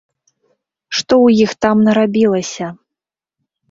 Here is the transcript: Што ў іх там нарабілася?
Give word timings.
Што 0.95 1.13
ў 1.25 1.45
іх 1.47 1.51
там 1.69 1.87
нарабілася? 1.91 2.65